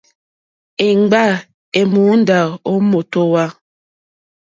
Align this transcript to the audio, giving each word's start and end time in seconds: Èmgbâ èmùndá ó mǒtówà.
Èmgbâ 0.87 1.23
èmùndá 1.79 2.39
ó 2.71 2.73
mǒtówà. 2.89 3.43